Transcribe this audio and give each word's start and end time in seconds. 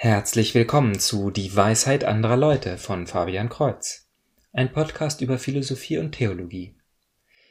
Herzlich 0.00 0.54
willkommen 0.54 1.00
zu 1.00 1.32
Die 1.32 1.56
Weisheit 1.56 2.04
anderer 2.04 2.36
Leute 2.36 2.78
von 2.78 3.08
Fabian 3.08 3.48
Kreuz, 3.48 4.06
ein 4.52 4.70
Podcast 4.70 5.22
über 5.22 5.40
Philosophie 5.40 5.98
und 5.98 6.12
Theologie. 6.12 6.76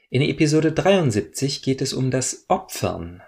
In 0.09 0.21
Episode 0.21 0.71
73 0.71 1.61
geht 1.61 1.81
es 1.81 1.91
um 1.91 2.09
das 2.09 2.45
Opfern. 2.47 3.21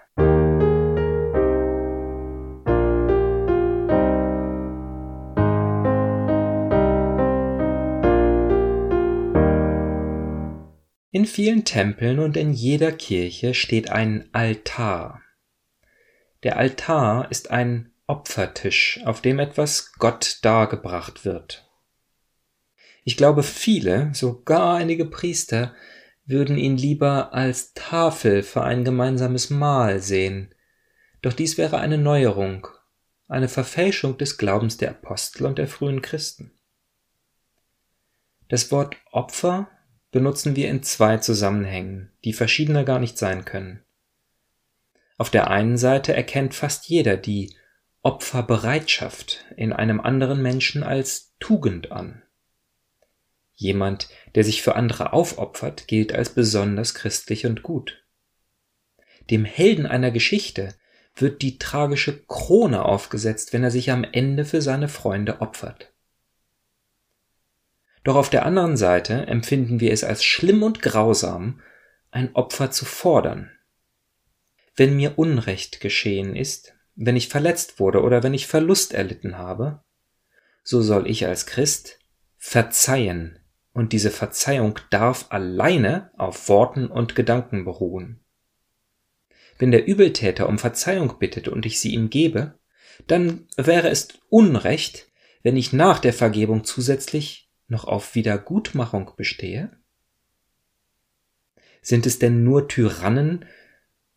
In 11.10 11.26
vielen 11.26 11.66
Tempeln 11.66 12.20
und 12.20 12.38
in 12.38 12.54
jeder 12.54 12.90
Kirche 12.90 13.52
steht 13.52 13.90
ein 13.90 14.30
Altar. 14.32 15.20
Der 16.42 16.56
Altar 16.56 17.30
ist 17.30 17.50
ein 17.50 17.89
Opfertisch, 18.10 18.98
auf 19.04 19.22
dem 19.22 19.38
etwas 19.38 19.92
Gott 19.92 20.40
dargebracht 20.42 21.24
wird. 21.24 21.70
Ich 23.04 23.16
glaube, 23.16 23.44
viele, 23.44 24.12
sogar 24.14 24.74
einige 24.74 25.04
Priester, 25.04 25.76
würden 26.24 26.58
ihn 26.58 26.76
lieber 26.76 27.32
als 27.32 27.72
Tafel 27.72 28.42
für 28.42 28.64
ein 28.64 28.82
gemeinsames 28.82 29.48
Mahl 29.48 30.00
sehen. 30.00 30.52
Doch 31.22 31.32
dies 31.32 31.56
wäre 31.56 31.78
eine 31.78 31.98
Neuerung, 31.98 32.66
eine 33.28 33.46
Verfälschung 33.46 34.18
des 34.18 34.38
Glaubens 34.38 34.76
der 34.76 34.90
Apostel 34.90 35.46
und 35.46 35.58
der 35.58 35.68
frühen 35.68 36.02
Christen. 36.02 36.50
Das 38.48 38.72
Wort 38.72 38.96
Opfer 39.12 39.70
benutzen 40.10 40.56
wir 40.56 40.68
in 40.68 40.82
zwei 40.82 41.18
Zusammenhängen, 41.18 42.10
die 42.24 42.32
verschiedener 42.32 42.82
gar 42.82 42.98
nicht 42.98 43.18
sein 43.18 43.44
können. 43.44 43.84
Auf 45.16 45.30
der 45.30 45.48
einen 45.48 45.76
Seite 45.76 46.12
erkennt 46.12 46.54
fast 46.54 46.88
jeder 46.88 47.16
die 47.16 47.54
Opferbereitschaft 48.02 49.44
in 49.56 49.72
einem 49.72 50.00
anderen 50.00 50.40
Menschen 50.40 50.82
als 50.82 51.34
Tugend 51.38 51.92
an. 51.92 52.22
Jemand, 53.52 54.08
der 54.34 54.42
sich 54.42 54.62
für 54.62 54.74
andere 54.74 55.12
aufopfert, 55.12 55.86
gilt 55.86 56.14
als 56.14 56.30
besonders 56.30 56.94
christlich 56.94 57.44
und 57.44 57.62
gut. 57.62 58.02
Dem 59.28 59.44
Helden 59.44 59.84
einer 59.84 60.10
Geschichte 60.10 60.74
wird 61.14 61.42
die 61.42 61.58
tragische 61.58 62.24
Krone 62.24 62.84
aufgesetzt, 62.84 63.52
wenn 63.52 63.62
er 63.62 63.70
sich 63.70 63.90
am 63.90 64.04
Ende 64.04 64.46
für 64.46 64.62
seine 64.62 64.88
Freunde 64.88 65.42
opfert. 65.42 65.92
Doch 68.02 68.16
auf 68.16 68.30
der 68.30 68.46
anderen 68.46 68.78
Seite 68.78 69.26
empfinden 69.26 69.80
wir 69.80 69.92
es 69.92 70.04
als 70.04 70.24
schlimm 70.24 70.62
und 70.62 70.80
grausam, 70.80 71.60
ein 72.10 72.34
Opfer 72.34 72.70
zu 72.70 72.86
fordern. 72.86 73.50
Wenn 74.74 74.96
mir 74.96 75.18
Unrecht 75.18 75.80
geschehen 75.80 76.34
ist, 76.34 76.74
wenn 77.02 77.16
ich 77.16 77.28
verletzt 77.28 77.80
wurde 77.80 78.02
oder 78.02 78.22
wenn 78.22 78.34
ich 78.34 78.46
Verlust 78.46 78.92
erlitten 78.92 79.38
habe, 79.38 79.82
so 80.62 80.82
soll 80.82 81.08
ich 81.08 81.26
als 81.26 81.46
Christ 81.46 81.98
verzeihen, 82.36 83.38
und 83.72 83.92
diese 83.92 84.10
Verzeihung 84.10 84.78
darf 84.90 85.26
alleine 85.30 86.10
auf 86.18 86.48
Worten 86.48 86.88
und 86.88 87.14
Gedanken 87.14 87.64
beruhen. 87.64 88.20
Wenn 89.58 89.70
der 89.70 89.86
Übeltäter 89.86 90.48
um 90.48 90.58
Verzeihung 90.58 91.18
bittet 91.18 91.48
und 91.48 91.64
ich 91.64 91.80
sie 91.80 91.94
ihm 91.94 92.10
gebe, 92.10 92.58
dann 93.06 93.46
wäre 93.56 93.88
es 93.88 94.08
Unrecht, 94.28 95.06
wenn 95.42 95.56
ich 95.56 95.72
nach 95.72 96.00
der 96.00 96.12
Vergebung 96.12 96.64
zusätzlich 96.64 97.50
noch 97.68 97.84
auf 97.84 98.14
Wiedergutmachung 98.14 99.12
bestehe? 99.16 99.70
Sind 101.80 102.04
es 102.04 102.18
denn 102.18 102.44
nur 102.44 102.68
Tyrannen, 102.68 103.46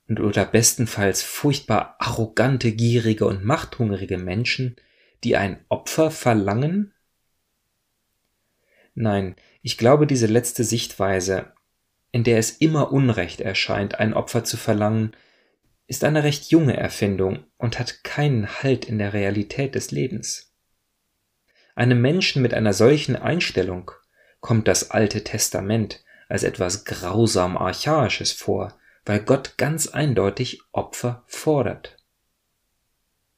und 0.08 0.20
oder 0.20 0.46
bestenfalls 0.46 1.22
furchtbar 1.24 1.96
arrogante, 2.00 2.72
gierige 2.72 3.26
und 3.26 3.44
machthungrige 3.44 4.18
Menschen, 4.18 4.76
die 5.24 5.38
ein 5.38 5.64
Opfer 5.70 6.12
verlangen? 6.12 6.94
Nein, 8.96 9.36
ich 9.62 9.78
glaube 9.78 10.06
diese 10.06 10.28
letzte 10.28 10.64
Sichtweise, 10.64 11.54
in 12.12 12.24
der 12.24 12.38
es 12.38 12.52
immer 12.52 12.92
Unrecht 12.92 13.42
erscheint, 13.42 14.00
ein 14.00 14.14
Opfer 14.14 14.44
zu 14.44 14.58
verlangen, 14.58 15.16
ist 15.88 16.04
eine 16.04 16.24
recht 16.24 16.52
junge 16.52 16.78
Erfindung 16.78 17.46
und 17.58 17.80
hat 17.80 18.04
keinen 18.04 18.62
Halt 18.62 18.86
in 18.86 19.00
der 19.00 19.14
Realität 19.14 19.76
des 19.76 19.92
Lebens. 19.92 20.54
Einem 21.76 22.02
Menschen 22.02 22.42
mit 22.42 22.54
einer 22.54 22.74
solchen 22.74 23.16
Einstellung 23.16 23.92
kommt 24.42 24.68
das 24.68 24.92
Alte 24.92 25.24
Testament 25.24 26.04
als 26.30 26.44
etwas 26.44 26.86
grausam 26.86 27.58
Archaisches 27.58 28.32
vor, 28.32 28.78
weil 29.06 29.20
Gott 29.20 29.58
ganz 29.58 29.88
eindeutig 29.88 30.62
Opfer 30.72 31.24
fordert. 31.28 31.98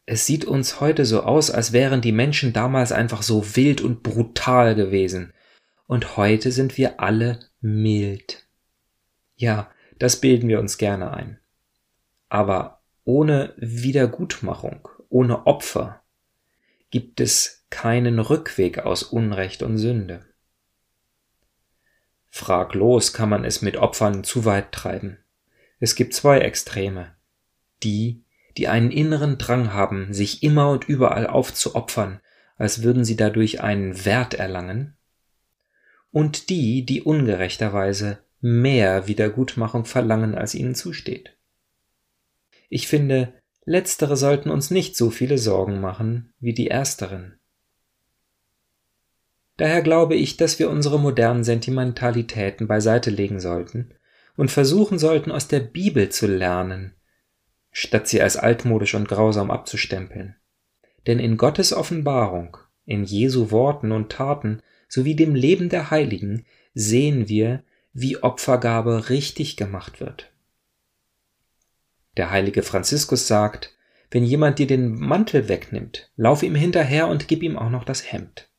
Es 0.05 0.25
sieht 0.25 0.45
uns 0.45 0.79
heute 0.79 1.05
so 1.05 1.23
aus, 1.23 1.49
als 1.49 1.73
wären 1.73 2.01
die 2.01 2.11
Menschen 2.11 2.53
damals 2.53 2.91
einfach 2.91 3.23
so 3.23 3.55
wild 3.55 3.81
und 3.81 4.03
brutal 4.03 4.75
gewesen, 4.75 5.33
und 5.87 6.17
heute 6.17 6.51
sind 6.51 6.77
wir 6.77 6.99
alle 6.99 7.39
mild. 7.61 8.47
Ja, 9.35 9.69
das 9.99 10.19
bilden 10.19 10.49
wir 10.49 10.59
uns 10.59 10.77
gerne 10.77 11.11
ein. 11.11 11.39
Aber 12.29 12.81
ohne 13.03 13.53
Wiedergutmachung, 13.57 14.87
ohne 15.09 15.45
Opfer 15.45 16.01
gibt 16.89 17.19
es 17.21 17.65
keinen 17.69 18.19
Rückweg 18.19 18.79
aus 18.79 19.03
Unrecht 19.03 19.61
und 19.61 19.77
Sünde. 19.77 20.25
Fraglos 22.29 23.13
kann 23.13 23.29
man 23.29 23.45
es 23.45 23.61
mit 23.61 23.77
Opfern 23.77 24.23
zu 24.23 24.45
weit 24.45 24.71
treiben. 24.71 25.19
Es 25.79 25.95
gibt 25.95 26.13
zwei 26.13 26.39
Extreme. 26.39 27.15
Die, 27.83 28.23
die 28.57 28.67
einen 28.67 28.91
inneren 28.91 29.37
Drang 29.37 29.73
haben, 29.73 30.13
sich 30.13 30.43
immer 30.43 30.69
und 30.69 30.87
überall 30.87 31.27
aufzuopfern, 31.27 32.21
als 32.57 32.83
würden 32.83 33.03
sie 33.03 33.17
dadurch 33.17 33.61
einen 33.61 34.05
Wert 34.05 34.33
erlangen, 34.33 34.95
und 36.11 36.49
die, 36.49 36.85
die 36.85 37.01
ungerechterweise 37.01 38.19
mehr 38.39 39.07
Wiedergutmachung 39.07 39.83
verlangen, 39.83 40.35
als 40.35 40.55
ihnen 40.55 40.73
zusteht. 40.73 41.35
Ich 42.69 42.87
finde, 42.87 43.33
letztere 43.65 44.15
sollten 44.15 44.49
uns 44.49 44.71
nicht 44.71 44.95
so 44.95 45.09
viele 45.09 45.37
Sorgen 45.37 45.81
machen 45.81 46.33
wie 46.39 46.53
die 46.53 46.69
ersteren. 46.69 47.37
Daher 49.57 49.81
glaube 49.81 50.15
ich, 50.15 50.37
dass 50.37 50.57
wir 50.57 50.69
unsere 50.69 50.99
modernen 50.99 51.43
Sentimentalitäten 51.43 52.67
beiseite 52.67 53.09
legen 53.09 53.41
sollten 53.41 53.93
und 54.35 54.51
versuchen 54.51 55.00
sollten, 55.00 55.31
aus 55.31 55.47
der 55.47 55.59
Bibel 55.59 56.09
zu 56.09 56.28
lernen, 56.28 56.94
statt 57.72 58.07
sie 58.07 58.22
als 58.22 58.38
altmodisch 58.38 58.96
und 58.96 59.07
grausam 59.07 59.51
abzustempeln. 59.51 60.35
Denn 61.07 61.19
in 61.19 61.38
Gottes 61.38 61.73
Offenbarung, 61.73 62.57
in 62.85 63.03
Jesu 63.03 63.51
Worten 63.51 63.91
und 63.91 64.12
Taten 64.12 64.62
sowie 64.88 65.16
dem 65.16 65.35
Leben 65.35 65.69
der 65.69 65.91
Heiligen 65.91 66.46
sehen 66.73 67.28
wir, 67.29 67.63
wie 67.94 68.18
Opfergabe 68.18 69.09
richtig 69.09 69.57
gemacht 69.57 70.00
wird. 70.00 70.31
Der 72.17 72.31
heilige 72.31 72.63
Franziskus 72.63 73.28
sagt, 73.28 73.73
wenn 74.12 74.23
jemand 74.23 74.59
dir 74.59 74.67
den 74.67 74.96
Mantel 74.96 75.50
wegnimmt, 75.50 76.12
lauf 76.16 76.44
ihm 76.44 76.56
hinterher 76.56 77.07
und 77.07 77.28
gib 77.28 77.44
ihm 77.44 77.57
auch 77.57 77.69
noch 77.69 77.84
das 77.84 78.12
Hemd. 78.12 78.50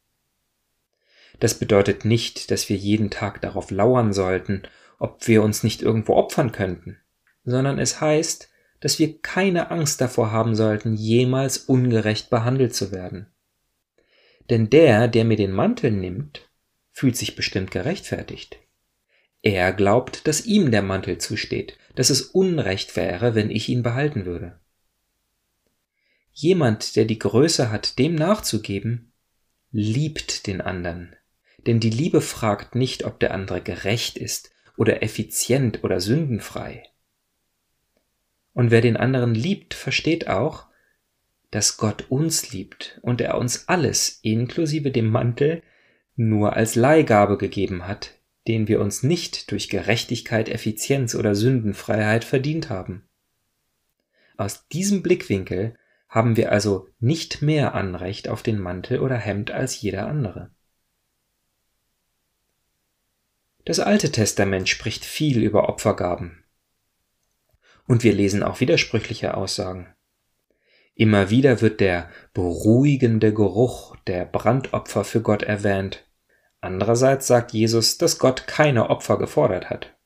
Das 1.41 1.55
bedeutet 1.55 2.05
nicht, 2.05 2.51
dass 2.51 2.69
wir 2.69 2.77
jeden 2.77 3.11
Tag 3.11 3.41
darauf 3.41 3.71
lauern 3.71 4.13
sollten 4.13 4.63
ob 4.99 5.27
wir 5.27 5.43
uns 5.43 5.62
nicht 5.62 5.83
irgendwo 5.83 6.15
opfern 6.15 6.53
könnten, 6.53 6.99
sondern 7.45 7.79
es 7.79 8.01
heißt, 8.01 8.51
dass 8.81 8.99
wir 8.99 9.21
keine 9.21 9.71
Angst 9.71 10.01
davor 10.01 10.31
haben 10.33 10.55
sollten, 10.55 10.95
jemals 10.95 11.59
ungerecht 11.59 12.31
behandelt 12.31 12.75
zu 12.75 12.93
werden. 12.93 13.27
Denn 14.51 14.71
der, 14.71 15.09
der 15.09 15.25
mir 15.25 15.37
den 15.37 15.53
Mantel 15.53 15.91
nimmt, 15.91 16.49
fühlt 16.93 17.17
sich 17.17 17.37
bestimmt 17.37 17.71
gerechtfertigt. 17.71 18.59
Er 19.43 19.73
glaubt, 19.73 20.27
dass 20.27 20.47
ihm 20.47 20.71
der 20.71 20.83
Mantel 20.83 21.19
zusteht, 21.19 21.78
dass 21.95 22.11
es 22.11 22.23
Unrecht 22.23 22.97
wäre, 22.97 23.34
wenn 23.34 23.51
ich 23.51 23.69
ihn 23.69 23.83
behalten 23.83 24.25
würde. 24.25 24.59
Jemand, 26.33 26.97
der 26.97 27.07
die 27.07 27.19
Größe 27.19 27.71
hat, 27.71 27.99
dem 27.99 28.15
nachzugeben, 28.15 29.13
liebt 29.71 30.47
den 30.47 30.60
anderen. 30.60 31.16
Denn 31.66 31.81
die 31.81 31.91
Liebe 31.91 32.21
fragt 32.21 32.75
nicht, 32.75 33.04
ob 33.04 33.21
der 33.21 33.33
andere 33.33 33.60
gerecht 33.63 34.19
ist, 34.19 34.51
oder 34.77 35.03
effizient 35.03 35.84
oder 35.84 36.01
sündenfrei. 36.01 36.84
Und 38.53 38.71
wer 38.71 38.81
den 38.81 38.97
anderen 38.97 39.34
liebt, 39.34 39.75
versteht 39.75 40.28
auch, 40.28 40.67
dass 41.51 41.77
Gott 41.77 42.07
uns 42.09 42.53
liebt 42.53 42.99
und 43.03 43.21
er 43.21 43.39
uns 43.39 43.69
alles, 43.69 44.19
inklusive 44.23 44.91
dem 44.91 45.09
Mantel, 45.09 45.63
nur 46.17 46.57
als 46.57 46.75
Leihgabe 46.75 47.37
gegeben 47.37 47.87
hat, 47.87 48.15
den 48.49 48.69
wir 48.69 48.81
uns 48.81 49.03
nicht 49.03 49.51
durch 49.51 49.69
Gerechtigkeit, 49.69 50.49
Effizienz 50.49 51.15
oder 51.15 51.34
Sündenfreiheit 51.34 52.25
verdient 52.25 52.71
haben. 52.71 53.07
Aus 54.37 54.69
diesem 54.69 55.03
Blickwinkel 55.03 55.77
haben 56.09 56.37
wir 56.37 56.53
also 56.53 56.89
nicht 56.99 57.43
mehr 57.43 57.75
Anrecht 57.75 58.29
auf 58.29 58.43
den 58.43 58.59
Mantel 58.59 59.01
oder 59.01 59.17
Hemd 59.17 59.51
als 59.51 59.81
jeder 59.81 60.07
andere. 60.07 60.51
Das 63.66 63.80
Alte 63.80 64.13
Testament 64.13 64.68
spricht 64.68 65.04
viel 65.04 65.42
über 65.42 65.68
Opfergaben. 65.68 66.45
Und 67.89 68.04
wir 68.04 68.13
lesen 68.13 68.45
auch 68.45 68.60
widersprüchliche 68.60 69.36
Aussagen. 69.36 69.92
Immer 70.95 71.30
wieder 71.30 71.60
wird 71.60 71.80
der 71.80 72.09
beruhigende 72.33 73.34
Geruch 73.34 73.97
der 74.07 74.24
Brandopfer 74.24 75.03
für 75.03 75.21
Gott 75.21 75.42
erwähnt. 75.42 76.07
Andererseits 76.60 77.27
sagt 77.27 77.53
Jesus, 77.53 77.98
dass 77.98 78.21
Gott 78.21 78.47
keine 78.47 78.89
Opfer 78.89 79.18
gefordert 79.18 79.69
hat. 79.69 79.97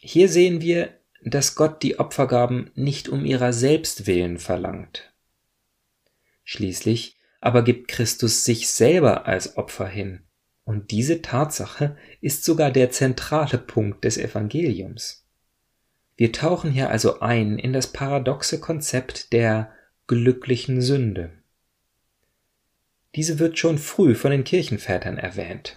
Hier 0.00 0.28
sehen 0.28 0.60
wir, 0.60 0.98
dass 1.22 1.54
Gott 1.54 1.84
die 1.84 2.00
Opfergaben 2.00 2.72
nicht 2.74 3.08
um 3.08 3.24
ihrer 3.24 3.52
selbst 3.52 4.08
willen 4.08 4.38
verlangt. 4.38 5.14
Schließlich 6.42 7.18
aber 7.40 7.62
gibt 7.62 7.86
Christus 7.86 8.44
sich 8.44 8.68
selber 8.68 9.26
als 9.26 9.56
Opfer 9.56 9.86
hin, 9.86 10.24
und 10.70 10.92
diese 10.92 11.20
Tatsache 11.20 11.96
ist 12.20 12.44
sogar 12.44 12.70
der 12.70 12.92
zentrale 12.92 13.58
Punkt 13.58 14.04
des 14.04 14.16
Evangeliums. 14.16 15.26
Wir 16.16 16.30
tauchen 16.30 16.70
hier 16.70 16.90
also 16.90 17.18
ein 17.18 17.58
in 17.58 17.72
das 17.72 17.88
paradoxe 17.88 18.60
Konzept 18.60 19.32
der 19.32 19.72
glücklichen 20.06 20.80
Sünde. 20.80 21.32
Diese 23.16 23.40
wird 23.40 23.58
schon 23.58 23.78
früh 23.78 24.14
von 24.14 24.30
den 24.30 24.44
Kirchenvätern 24.44 25.18
erwähnt. 25.18 25.76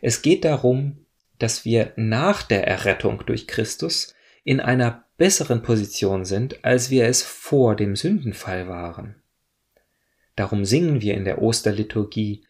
Es 0.00 0.20
geht 0.20 0.44
darum, 0.44 1.06
dass 1.38 1.64
wir 1.64 1.92
nach 1.94 2.42
der 2.42 2.66
Errettung 2.66 3.22
durch 3.24 3.46
Christus 3.46 4.16
in 4.42 4.58
einer 4.58 5.04
besseren 5.16 5.62
Position 5.62 6.24
sind, 6.24 6.64
als 6.64 6.90
wir 6.90 7.06
es 7.06 7.22
vor 7.22 7.76
dem 7.76 7.94
Sündenfall 7.94 8.66
waren. 8.66 9.14
Darum 10.34 10.64
singen 10.64 11.02
wir 11.02 11.14
in 11.14 11.24
der 11.24 11.40
Osterliturgie 11.40 12.42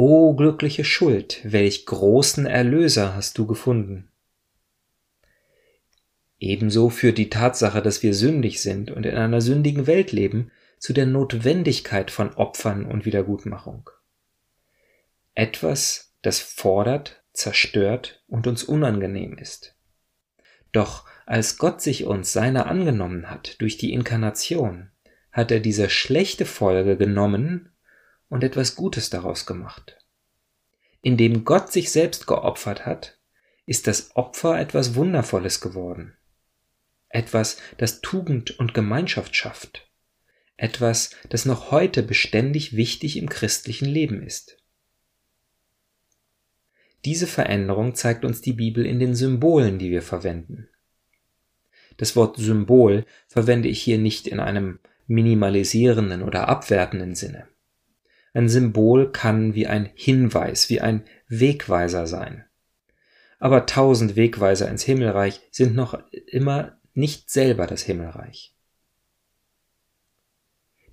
O 0.00 0.32
glückliche 0.36 0.84
Schuld, 0.84 1.40
welch 1.42 1.84
großen 1.84 2.46
Erlöser 2.46 3.16
hast 3.16 3.36
du 3.36 3.48
gefunden. 3.48 4.12
Ebenso 6.38 6.88
führt 6.88 7.18
die 7.18 7.30
Tatsache, 7.30 7.82
dass 7.82 8.04
wir 8.04 8.14
sündig 8.14 8.62
sind 8.62 8.92
und 8.92 9.04
in 9.04 9.16
einer 9.16 9.40
sündigen 9.40 9.88
Welt 9.88 10.12
leben, 10.12 10.52
zu 10.78 10.92
der 10.92 11.06
Notwendigkeit 11.06 12.12
von 12.12 12.32
Opfern 12.34 12.86
und 12.86 13.06
Wiedergutmachung. 13.06 13.90
Etwas, 15.34 16.14
das 16.22 16.38
fordert, 16.38 17.24
zerstört 17.32 18.22
und 18.28 18.46
uns 18.46 18.62
unangenehm 18.62 19.36
ist. 19.36 19.74
Doch 20.70 21.06
als 21.26 21.58
Gott 21.58 21.82
sich 21.82 22.04
uns 22.04 22.32
seiner 22.32 22.66
angenommen 22.66 23.32
hat 23.32 23.60
durch 23.60 23.78
die 23.78 23.92
Inkarnation, 23.92 24.92
hat 25.32 25.50
er 25.50 25.58
diese 25.58 25.90
schlechte 25.90 26.44
Folge 26.44 26.96
genommen 26.96 27.72
und 28.28 28.44
etwas 28.44 28.74
Gutes 28.74 29.10
daraus 29.10 29.46
gemacht. 29.46 29.98
Indem 31.02 31.44
Gott 31.44 31.72
sich 31.72 31.92
selbst 31.92 32.26
geopfert 32.26 32.86
hat, 32.86 33.18
ist 33.66 33.86
das 33.86 34.16
Opfer 34.16 34.58
etwas 34.58 34.94
Wundervolles 34.94 35.60
geworden 35.60 36.18
etwas, 37.08 37.58
das 37.76 38.00
Tugend 38.00 38.58
und 38.58 38.74
Gemeinschaft 38.74 39.34
schafft, 39.34 39.88
etwas, 40.56 41.10
das 41.28 41.46
noch 41.46 41.70
heute 41.70 42.02
beständig 42.02 42.76
wichtig 42.76 43.16
im 43.16 43.28
christlichen 43.28 43.86
Leben 43.86 44.22
ist. 44.22 44.58
Diese 47.04 47.26
Veränderung 47.26 47.94
zeigt 47.94 48.24
uns 48.24 48.40
die 48.40 48.52
Bibel 48.52 48.84
in 48.84 48.98
den 48.98 49.14
Symbolen, 49.14 49.78
die 49.78 49.90
wir 49.90 50.02
verwenden. 50.02 50.68
Das 51.96 52.16
Wort 52.16 52.36
Symbol 52.36 53.06
verwende 53.28 53.68
ich 53.68 53.82
hier 53.82 53.98
nicht 53.98 54.26
in 54.26 54.40
einem 54.40 54.78
minimalisierenden 55.06 56.22
oder 56.22 56.48
abwertenden 56.48 57.14
Sinne. 57.14 57.48
Ein 58.34 58.48
Symbol 58.48 59.10
kann 59.12 59.54
wie 59.54 59.66
ein 59.66 59.90
Hinweis, 59.94 60.68
wie 60.68 60.80
ein 60.80 61.04
Wegweiser 61.28 62.06
sein. 62.06 62.44
Aber 63.38 63.66
tausend 63.66 64.16
Wegweiser 64.16 64.68
ins 64.68 64.82
Himmelreich 64.82 65.40
sind 65.50 65.74
noch 65.74 65.98
immer 66.26 66.78
nicht 66.94 67.30
selber 67.30 67.66
das 67.66 67.82
Himmelreich. 67.82 68.54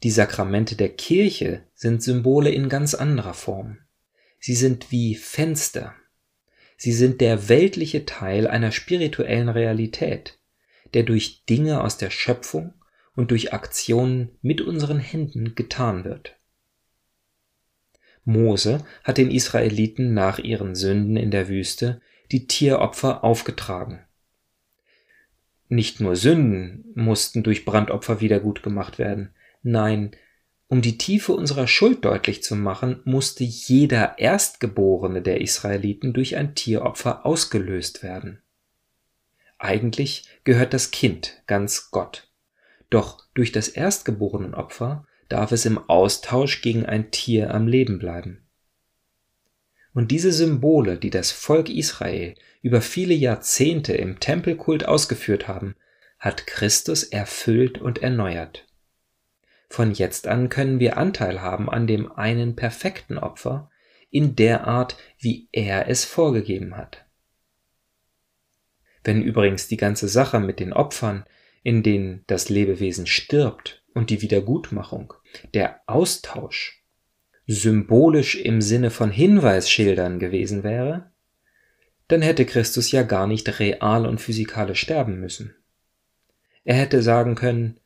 Die 0.03 0.11
Sakramente 0.11 0.75
der 0.75 0.89
Kirche 0.89 1.63
sind 1.73 2.03
Symbole 2.03 2.51
in 2.51 2.69
ganz 2.69 2.93
anderer 2.93 3.33
Form. 3.33 3.79
Sie 4.39 4.53
sind 4.53 4.91
wie 4.91 5.15
Fenster. 5.15 5.95
Sie 6.77 6.91
sind 6.91 7.21
der 7.21 7.49
weltliche 7.49 8.05
Teil 8.05 8.47
einer 8.47 8.71
spirituellen 8.71 9.49
Realität, 9.49 10.37
der 10.93 11.03
durch 11.03 11.45
Dinge 11.45 11.81
aus 11.81 11.97
der 11.97 12.11
Schöpfung 12.11 12.75
und 13.15 13.31
durch 13.31 13.53
Aktionen 13.53 14.37
mit 14.41 14.61
unseren 14.61 14.99
Händen 14.99 15.55
getan 15.55 16.03
wird. 16.03 16.35
Mose 18.25 18.83
hat 19.03 19.17
den 19.17 19.31
Israeliten 19.31 20.13
nach 20.13 20.39
ihren 20.39 20.75
Sünden 20.75 21.15
in 21.15 21.31
der 21.31 21.47
Wüste 21.47 22.01
die 22.31 22.47
Tieropfer 22.47 23.23
aufgetragen. 23.23 24.01
Nicht 25.69 25.99
nur 25.99 26.15
Sünden 26.15 26.85
mussten 26.95 27.43
durch 27.43 27.65
Brandopfer 27.65 28.21
wiedergutgemacht 28.21 28.99
werden. 28.99 29.33
Nein, 29.63 30.11
um 30.67 30.81
die 30.81 30.97
Tiefe 30.97 31.33
unserer 31.33 31.67
Schuld 31.67 32.03
deutlich 32.05 32.43
zu 32.43 32.55
machen, 32.55 33.01
musste 33.05 33.43
jeder 33.43 34.17
Erstgeborene 34.17 35.21
der 35.21 35.41
Israeliten 35.41 36.13
durch 36.13 36.35
ein 36.35 36.55
Tieropfer 36.55 37.25
ausgelöst 37.25 38.01
werden. 38.03 38.41
Eigentlich 39.57 40.27
gehört 40.43 40.73
das 40.73 40.91
Kind 40.91 41.41
ganz 41.47 41.91
Gott. 41.91 42.27
Doch 42.89 43.23
durch 43.33 43.51
das 43.51 43.67
Erstgeborenenopfer 43.67 45.07
darf 45.29 45.51
es 45.51 45.65
im 45.65 45.77
Austausch 45.89 46.61
gegen 46.61 46.85
ein 46.85 47.11
Tier 47.11 47.53
am 47.53 47.67
Leben 47.67 47.99
bleiben. 47.99 48.45
Und 49.93 50.11
diese 50.11 50.33
Symbole, 50.33 50.97
die 50.97 51.09
das 51.09 51.31
Volk 51.31 51.69
Israel 51.69 52.35
über 52.61 52.81
viele 52.81 53.13
Jahrzehnte 53.13 53.93
im 53.93 54.19
Tempelkult 54.19 54.85
ausgeführt 54.85 55.47
haben, 55.47 55.75
hat 56.19 56.47
Christus 56.47 57.03
erfüllt 57.03 57.79
und 57.79 57.99
erneuert. 57.99 58.67
Von 59.69 59.91
jetzt 59.91 60.27
an 60.27 60.49
können 60.49 60.79
wir 60.79 60.97
Anteil 60.97 61.41
haben 61.41 61.69
an 61.69 61.87
dem 61.87 62.11
einen 62.11 62.55
perfekten 62.55 63.17
Opfer 63.17 63.69
in 64.09 64.35
der 64.35 64.67
Art, 64.67 64.97
wie 65.17 65.47
er 65.51 65.89
es 65.89 66.05
vorgegeben 66.05 66.77
hat. 66.77 67.05
Wenn 69.03 69.21
übrigens 69.21 69.67
die 69.67 69.77
ganze 69.77 70.07
Sache 70.07 70.39
mit 70.39 70.59
den 70.59 70.73
Opfern, 70.73 71.25
in 71.63 71.83
denen 71.83 72.23
das 72.27 72.49
Lebewesen 72.49 73.07
stirbt, 73.07 73.84
und 73.95 74.11
die 74.11 74.21
Wiedergutmachung, 74.21 75.15
der 75.55 75.81
Austausch, 75.87 76.83
symbolisch 77.47 78.35
im 78.35 78.61
Sinne 78.61 78.91
von 78.91 79.09
Hinweisschildern 79.09 80.19
gewesen 80.19 80.63
wäre, 80.63 81.11
dann 82.07 82.21
hätte 82.21 82.45
Christus 82.45 82.91
ja 82.91 83.01
gar 83.01 83.25
nicht 83.25 83.59
real 83.59 84.05
und 84.05 84.21
physikalisch 84.21 84.81
sterben 84.81 85.19
müssen. 85.19 85.55
Er 86.63 86.75
hätte 86.75 87.01
sagen 87.01 87.33
können, 87.33 87.79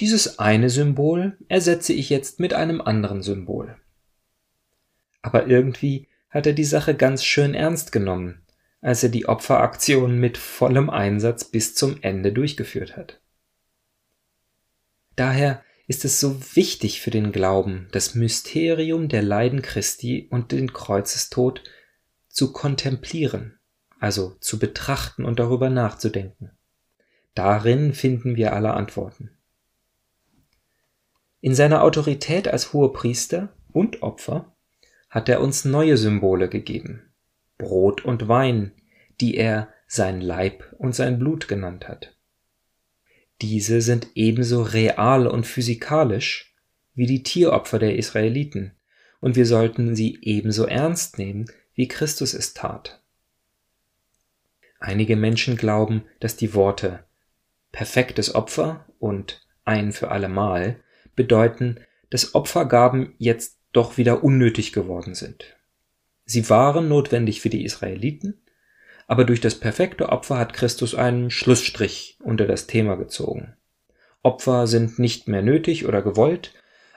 dieses 0.00 0.38
eine 0.38 0.70
Symbol 0.70 1.38
ersetze 1.48 1.92
ich 1.92 2.10
jetzt 2.10 2.40
mit 2.40 2.52
einem 2.52 2.80
anderen 2.80 3.22
Symbol. 3.22 3.76
Aber 5.22 5.46
irgendwie 5.46 6.08
hat 6.30 6.46
er 6.46 6.52
die 6.52 6.64
Sache 6.64 6.94
ganz 6.94 7.24
schön 7.24 7.54
ernst 7.54 7.92
genommen, 7.92 8.42
als 8.80 9.02
er 9.02 9.08
die 9.08 9.26
Opferaktion 9.26 10.18
mit 10.18 10.36
vollem 10.36 10.90
Einsatz 10.90 11.44
bis 11.44 11.74
zum 11.74 11.98
Ende 12.02 12.32
durchgeführt 12.32 12.96
hat. 12.96 13.20
Daher 15.16 15.62
ist 15.86 16.04
es 16.04 16.20
so 16.20 16.40
wichtig 16.54 17.00
für 17.00 17.10
den 17.10 17.32
Glauben, 17.32 17.88
das 17.92 18.14
Mysterium 18.14 19.08
der 19.08 19.22
Leiden 19.22 19.62
Christi 19.62 20.28
und 20.30 20.52
den 20.52 20.72
Kreuzestod 20.72 21.62
zu 22.28 22.52
kontemplieren 22.52 23.58
also 24.04 24.36
zu 24.40 24.58
betrachten 24.58 25.24
und 25.24 25.38
darüber 25.38 25.70
nachzudenken. 25.70 26.50
Darin 27.34 27.94
finden 27.94 28.36
wir 28.36 28.52
alle 28.52 28.74
Antworten. 28.74 29.30
In 31.40 31.54
seiner 31.54 31.82
Autorität 31.82 32.46
als 32.46 32.74
Hohepriester 32.74 33.54
und 33.72 34.02
Opfer 34.02 34.54
hat 35.08 35.30
er 35.30 35.40
uns 35.40 35.64
neue 35.64 35.96
Symbole 35.96 36.50
gegeben, 36.50 37.14
Brot 37.56 38.04
und 38.04 38.28
Wein, 38.28 38.72
die 39.22 39.38
er 39.38 39.68
sein 39.86 40.20
Leib 40.20 40.74
und 40.76 40.94
sein 40.94 41.18
Blut 41.18 41.48
genannt 41.48 41.88
hat. 41.88 42.13
Diese 43.46 43.82
sind 43.82 44.08
ebenso 44.14 44.62
real 44.62 45.26
und 45.26 45.46
physikalisch 45.46 46.54
wie 46.94 47.04
die 47.04 47.22
Tieropfer 47.22 47.78
der 47.78 47.94
Israeliten, 47.96 48.72
und 49.20 49.36
wir 49.36 49.44
sollten 49.44 49.94
sie 49.94 50.18
ebenso 50.22 50.64
ernst 50.64 51.18
nehmen, 51.18 51.44
wie 51.74 51.86
Christus 51.86 52.32
es 52.32 52.54
tat. 52.54 53.02
Einige 54.80 55.16
Menschen 55.16 55.58
glauben, 55.58 56.04
dass 56.20 56.36
die 56.36 56.54
Worte 56.54 57.04
perfektes 57.70 58.34
Opfer 58.34 58.86
und 58.98 59.46
ein 59.66 59.92
für 59.92 60.10
allemal 60.10 60.80
bedeuten, 61.14 61.80
dass 62.08 62.34
Opfergaben 62.34 63.12
jetzt 63.18 63.58
doch 63.72 63.98
wieder 63.98 64.24
unnötig 64.24 64.72
geworden 64.72 65.14
sind. 65.14 65.54
Sie 66.24 66.48
waren 66.48 66.88
notwendig 66.88 67.42
für 67.42 67.50
die 67.50 67.66
Israeliten, 67.66 68.40
aber 69.06 69.24
durch 69.24 69.40
das 69.40 69.58
perfekte 69.58 70.08
Opfer 70.08 70.38
hat 70.38 70.54
Christus 70.54 70.94
einen 70.94 71.30
Schlussstrich 71.30 72.18
unter 72.22 72.46
das 72.46 72.66
Thema 72.66 72.96
gezogen. 72.96 73.56
Opfer 74.22 74.66
sind 74.66 74.98
nicht 74.98 75.28
mehr 75.28 75.42
nötig 75.42 75.86
oder 75.86 76.02
gewollt, 76.02 76.52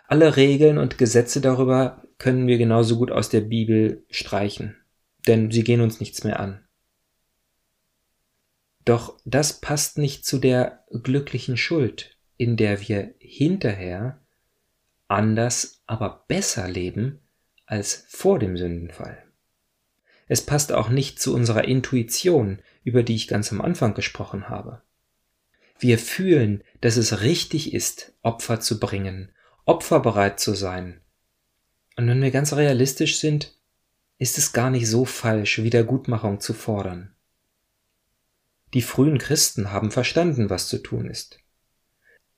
alle 0.08 0.38
Regeln 0.38 0.78
und 0.78 0.98
Gesetze 0.98 1.42
darüber 1.42 2.02
können 2.18 2.48
wir 2.48 2.58
genauso 2.58 2.98
gut 2.98 3.12
aus 3.12 3.30
der 3.30 3.42
Bibel 3.42 4.06
streichen, 4.10 4.78
denn 5.28 5.52
sie 5.52 5.64
gehen 5.64 5.82
uns 5.82 6.00
nichts 6.00 6.24
mehr 6.24 6.40
an. 6.40 6.64
Doch 8.86 9.20
das 9.26 9.60
passt 9.60 9.98
nicht 9.98 10.26
zu 10.26 10.40
der 10.40 10.86
glücklichen 11.04 11.58
Schuld, 11.58 12.18
in 12.38 12.56
der 12.56 12.88
wir 12.88 13.14
hinterher 13.20 14.22
anders, 15.10 15.82
aber 15.86 16.24
besser 16.30 16.70
leben 16.70 17.20
als 17.66 18.06
vor 18.08 18.40
dem 18.40 18.56
Sündenfall. 18.56 19.27
Es 20.28 20.42
passt 20.42 20.72
auch 20.72 20.90
nicht 20.90 21.20
zu 21.20 21.34
unserer 21.34 21.66
Intuition, 21.66 22.60
über 22.84 23.04
die 23.04 23.16
ich 23.16 23.28
ganz 23.28 23.52
am 23.52 23.62
Anfang 23.62 23.94
gesprochen 23.94 24.50
habe. 24.50 24.82
Wir 25.80 25.98
fühlen, 26.00 26.64
dass 26.82 26.98
es 26.98 27.22
richtig 27.22 27.74
ist, 27.74 28.14
Opfer 28.24 28.60
zu 28.60 28.80
bringen, 28.80 29.32
opferbereit 29.66 30.40
zu 30.40 30.54
sein. 30.54 31.02
Und 31.96 32.08
wenn 32.08 32.22
wir 32.22 32.32
ganz 32.32 32.54
realistisch 32.54 33.20
sind, 33.20 33.56
ist 34.18 34.38
es 34.38 34.54
gar 34.54 34.70
nicht 34.70 34.88
so 34.88 35.06
falsch, 35.06 35.62
Wiedergutmachung 35.62 36.40
zu 36.40 36.54
fordern. 36.54 37.16
Die 38.74 38.82
frühen 38.82 39.18
Christen 39.18 39.72
haben 39.72 39.92
verstanden, 39.92 40.50
was 40.50 40.68
zu 40.68 40.80
tun 40.80 41.10
ist. 41.10 41.40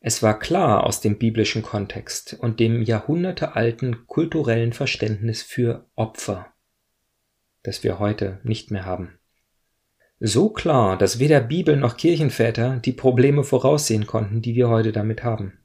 Es 0.01 0.21
war 0.23 0.39
klar 0.39 0.83
aus 0.85 1.01
dem 1.01 1.17
biblischen 1.17 1.61
Kontext 1.61 2.37
und 2.39 2.59
dem 2.59 2.81
jahrhundertealten 2.81 4.07
kulturellen 4.07 4.71
Verständnis 4.71 5.41
für 5.41 5.89
Opfer, 5.95 6.53
das 7.63 7.83
wir 7.83 7.99
heute 7.99 8.39
nicht 8.43 8.71
mehr 8.71 8.85
haben. 8.85 9.19
So 10.19 10.49
klar, 10.49 10.97
dass 10.97 11.19
weder 11.19 11.39
Bibel 11.39 11.77
noch 11.77 11.95
Kirchenväter 11.95 12.77
die 12.77 12.91
Probleme 12.91 13.43
voraussehen 13.43 14.05
konnten, 14.05 14.41
die 14.41 14.55
wir 14.55 14.69
heute 14.69 14.91
damit 14.91 15.23
haben. 15.23 15.57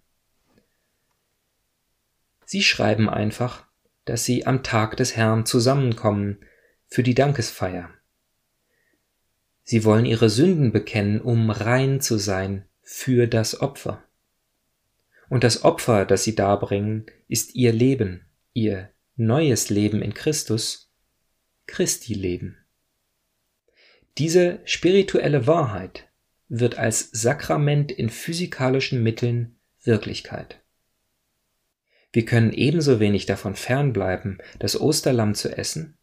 Sie 2.44 2.62
schreiben 2.62 3.08
einfach, 3.08 3.64
dass 4.04 4.24
sie 4.24 4.46
am 4.46 4.62
Tag 4.62 4.96
des 4.96 5.16
Herrn 5.16 5.46
zusammenkommen 5.46 6.38
für 6.86 7.02
die 7.02 7.14
Dankesfeier. 7.14 7.90
Sie 9.64 9.84
wollen 9.84 10.04
ihre 10.04 10.28
Sünden 10.28 10.72
bekennen, 10.72 11.20
um 11.20 11.50
rein 11.50 12.00
zu 12.00 12.18
sein 12.18 12.66
für 12.82 13.26
das 13.26 13.60
Opfer. 13.60 14.04
Und 15.28 15.42
das 15.42 15.64
Opfer, 15.64 16.04
das 16.04 16.22
sie 16.22 16.34
darbringen, 16.34 17.06
ist 17.28 17.54
ihr 17.54 17.72
Leben, 17.72 18.26
ihr 18.52 18.90
neues 19.16 19.70
Leben 19.70 20.02
in 20.02 20.12
Christus, 20.12 20.92
Christi 21.66 22.14
Leben. 22.14 22.58
Diese 24.18 24.60
spirituelle 24.64 25.46
Wahrheit 25.46 26.08
wird 26.48 26.78
als 26.78 27.10
Sakrament 27.10 27.90
in 27.90 28.10
physikalischen 28.10 29.02
Mitteln 29.02 29.56
Wirklichkeit. 29.82 30.60
Wir 32.12 32.24
können 32.24 32.52
ebenso 32.52 33.00
wenig 33.00 33.26
davon 33.26 33.56
fernbleiben, 33.56 34.38
das 34.60 34.80
Osterlamm 34.80 35.34
zu 35.34 35.56
essen, 35.56 35.98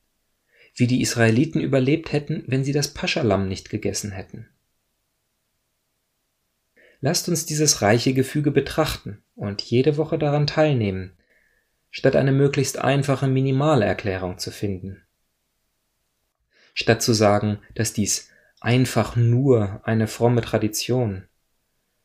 wie 0.76 0.88
die 0.88 1.02
Israeliten 1.02 1.62
überlebt 1.62 2.12
hätten, 2.12 2.44
wenn 2.48 2.66
sie 2.66 2.74
das 2.74 2.90
Paschalamm 2.90 3.48
nicht 3.48 3.70
gegessen 3.70 4.12
hätten. 4.12 4.50
Lasst 7.00 7.30
uns 7.30 7.46
dieses 7.46 7.82
reiche 7.82 8.14
Gefüge 8.14 8.52
betrachten 8.52 9.24
und 9.36 9.62
jede 9.62 9.98
Woche 9.98 10.20
daran 10.20 10.48
teilnehmen, 10.48 11.14
statt 11.90 12.16
eine 12.16 12.32
möglichst 12.32 12.78
einfache 12.78 13.28
Minimalerklärung 13.28 14.38
zu 14.38 14.52
finden. 14.52 15.02
Statt 16.74 17.02
zu 17.02 17.14
sagen, 17.14 17.60
dass 17.76 17.94
dies 17.94 18.30
einfach 18.60 19.16
nur 19.16 19.82
eine 19.84 20.08
fromme 20.08 20.42
Tradition, 20.42 21.28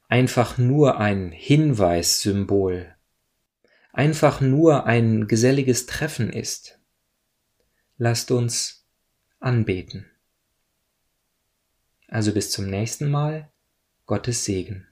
einfach 0.09 0.59
nur 0.59 0.99
ein 0.99 1.31
Hinweissymbol 1.33 2.97
einfach 3.97 4.43
nur 4.43 4.85
ein 4.85 5.27
geselliges 5.27 5.87
Treffen 5.87 6.31
ist. 6.31 6.79
Lasst 7.97 8.31
uns 8.31 8.85
anbeten. 9.41 10.05
Also 12.07 12.35
bis 12.35 12.51
zum 12.51 12.69
nächsten 12.69 13.11
Mal, 13.11 13.51
Gottes 14.05 14.45
Segen. 14.45 14.87